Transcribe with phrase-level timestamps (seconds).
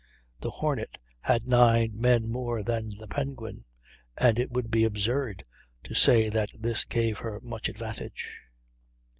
[0.39, 3.65] The Hornet had nine men more than the Penguin,
[4.17, 5.45] and it would be absurd
[5.83, 8.39] to say that this gave her much advantage.